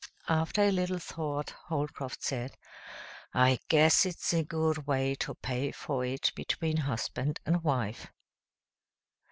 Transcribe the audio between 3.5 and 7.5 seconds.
guess it's a good way to pay for it between husband